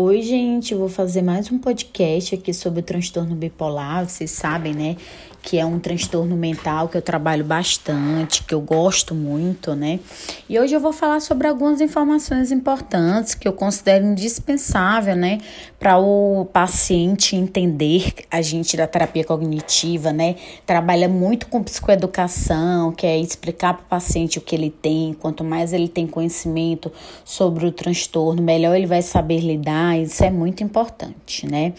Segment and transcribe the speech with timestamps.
[0.00, 4.08] Oi, gente, eu vou fazer mais um podcast aqui sobre o transtorno bipolar.
[4.08, 4.96] Vocês sabem, né,
[5.48, 9.98] que é um transtorno mental que eu trabalho bastante, que eu gosto muito, né?
[10.46, 15.38] E hoje eu vou falar sobre algumas informações importantes que eu considero indispensável, né,
[15.80, 18.12] para o paciente entender.
[18.30, 20.36] A gente da terapia cognitiva, né,
[20.66, 25.14] trabalha muito com psicoeducação, que é explicar para o paciente o que ele tem.
[25.14, 26.92] Quanto mais ele tem conhecimento
[27.24, 29.98] sobre o transtorno, melhor ele vai saber lidar.
[29.98, 31.72] Isso é muito importante, né?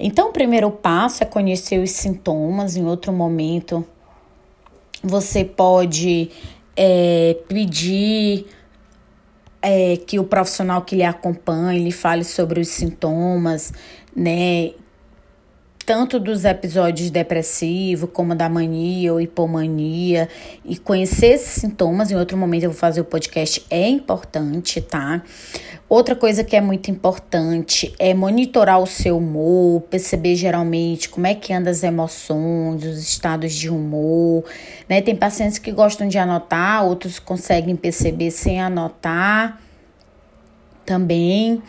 [0.00, 3.84] Então, o primeiro passo é conhecer os sintomas em outro momento,
[5.02, 6.30] você pode
[6.74, 8.46] é, pedir
[9.60, 13.72] é, que o profissional que lhe acompanhe lhe fale sobre os sintomas,
[14.14, 14.72] né?
[15.86, 20.28] Tanto dos episódios depressivos como da mania ou hipomania
[20.64, 25.22] e conhecer esses sintomas, em outro momento eu vou fazer o podcast, é importante, tá?
[25.88, 31.34] Outra coisa que é muito importante é monitorar o seu humor, perceber geralmente como é
[31.34, 34.42] que anda as emoções, os estados de humor,
[34.88, 35.00] né?
[35.00, 39.60] Tem pacientes que gostam de anotar, outros conseguem perceber sem anotar
[40.84, 41.62] também.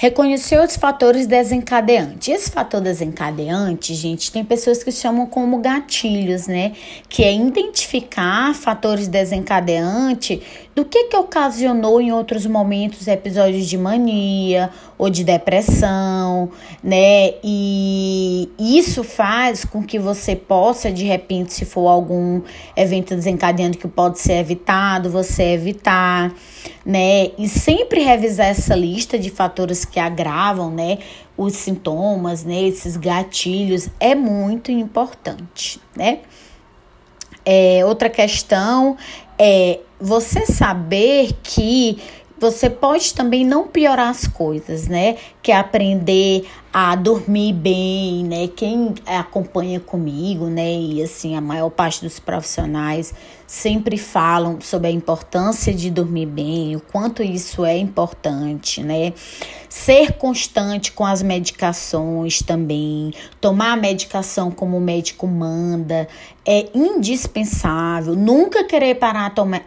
[0.00, 2.28] Reconhecer os fatores desencadeantes.
[2.28, 6.74] Esse fator desencadeante, gente, tem pessoas que chamam como gatilhos, né?
[7.08, 10.38] Que é identificar fatores desencadeantes
[10.72, 16.48] do que que ocasionou em outros momentos episódios de mania ou de depressão,
[16.80, 17.34] né?
[17.42, 22.40] E isso faz com que você possa, de repente, se for algum
[22.76, 26.32] evento desencadeante que pode ser evitado, você evitar,
[26.86, 27.32] né?
[27.36, 30.98] E sempre revisar essa lista de fatores que agravam, né?
[31.36, 32.62] Os sintomas, né?
[32.62, 36.20] Esses gatilhos é muito importante, né?
[37.44, 38.96] É, outra questão
[39.38, 41.98] é você saber que
[42.40, 45.16] você pode também não piorar as coisas, né?
[45.42, 48.48] Que é aprender a dormir bem, né?
[48.48, 50.72] Quem acompanha comigo, né?
[50.72, 53.12] E assim, a maior parte dos profissionais
[53.46, 59.12] sempre falam sobre a importância de dormir bem, o quanto isso é importante, né?
[59.68, 66.06] Ser constante com as medicações também, tomar a medicação como o médico manda,
[66.46, 68.14] é indispensável.
[68.14, 69.62] Nunca querer parar, tomar,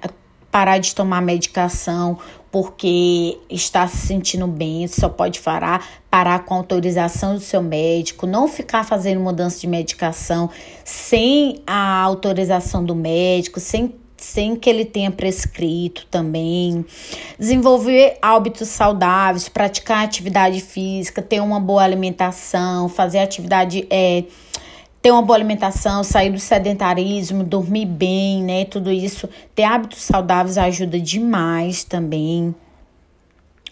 [0.51, 2.19] parar de tomar medicação
[2.51, 8.45] porque está se sentindo bem, só pode parar, parar com autorização do seu médico, não
[8.45, 10.49] ficar fazendo mudança de medicação
[10.83, 16.85] sem a autorização do médico, sem sem que ele tenha prescrito também.
[17.39, 24.25] Desenvolver hábitos saudáveis, praticar atividade física, ter uma boa alimentação, fazer atividade é,
[25.01, 28.65] ter uma boa alimentação, sair do sedentarismo, dormir bem, né?
[28.65, 32.53] Tudo isso, ter hábitos saudáveis ajuda demais também.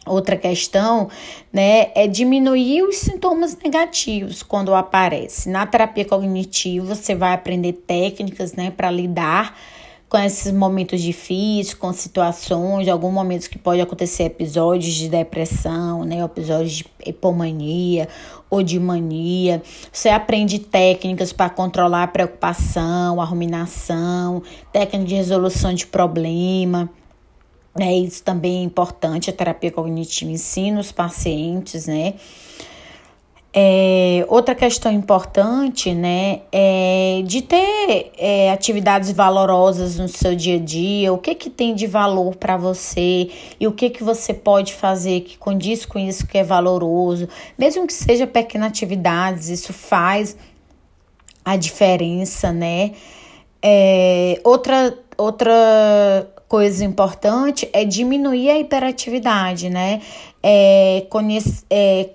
[0.05, 1.07] Outra questão,
[1.53, 5.49] né, é diminuir os sintomas negativos quando aparece.
[5.49, 9.59] Na terapia cognitiva, você vai aprender técnicas, né, para lidar com
[10.17, 16.71] esses momentos difíceis, com situações, alguns momentos que pode acontecer episódios de depressão, né, episódios
[16.71, 18.07] de hipomania
[18.49, 19.61] ou de mania.
[19.91, 24.41] Você aprende técnicas para controlar a preocupação, a ruminação,
[24.73, 26.89] técnica de resolução de problema.
[27.79, 32.15] É isso também é importante, a terapia cognitiva ensina os pacientes, né?
[33.51, 40.59] É, outra questão importante, né, é de ter é, atividades valorosas no seu dia a
[40.59, 44.75] dia, o que que tem de valor para você e o que que você pode
[44.75, 47.27] fazer que condiz com isso que é valoroso,
[47.57, 50.37] mesmo que seja pequenas atividades, isso faz
[51.43, 52.91] a diferença, né?
[53.63, 60.01] É, outra, outra coisa importante é diminuir a hiperatividade, né?
[60.43, 62.09] É, conhecer, é,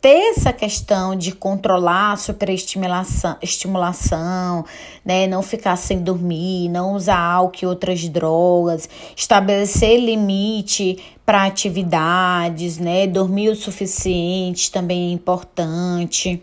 [0.00, 4.64] ter essa questão de controlar a superestimulação, estimulação,
[5.04, 12.78] né, não ficar sem dormir, não usar álcool e outras drogas, estabelecer limite para atividades,
[12.78, 16.42] né, dormir o suficiente também é importante.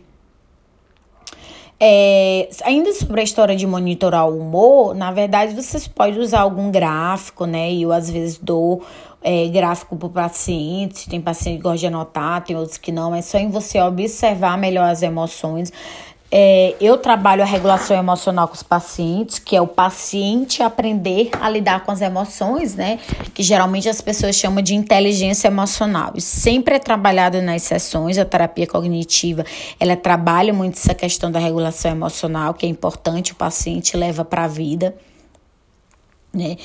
[1.79, 6.71] É, ainda sobre a história de monitorar o humor, na verdade vocês podem usar algum
[6.71, 7.73] gráfico, né?
[7.73, 8.81] Eu às vezes dou
[9.21, 11.09] é, gráfico para o paciente.
[11.09, 13.13] Tem paciente que gosta de anotar, tem outros que não.
[13.13, 15.73] É só em você observar melhor as emoções.
[16.37, 21.47] É, eu trabalho a regulação emocional com os pacientes, que é o paciente aprender a
[21.49, 22.99] lidar com as emoções, né?
[23.33, 26.11] Que geralmente as pessoas chamam de inteligência emocional.
[26.13, 29.45] Isso sempre é trabalhado nas sessões, a terapia cognitiva,
[29.79, 34.43] ela trabalha muito essa questão da regulação emocional, que é importante, o paciente leva para
[34.43, 34.93] a vida
[36.35, 36.57] né?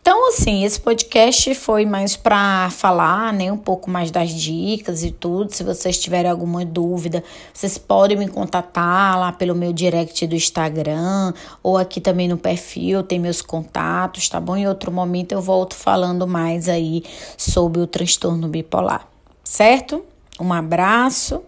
[0.00, 5.10] Então, assim, esse podcast foi mais para falar, né, um pouco mais das dicas e
[5.10, 5.52] tudo.
[5.54, 7.22] Se vocês tiverem alguma dúvida,
[7.52, 13.02] vocês podem me contatar lá pelo meu direct do Instagram ou aqui também no perfil,
[13.02, 14.56] tem meus contatos, tá bom?
[14.56, 17.04] Em outro momento eu volto falando mais aí
[17.36, 19.06] sobre o transtorno bipolar,
[19.44, 20.02] certo?
[20.40, 21.42] Um abraço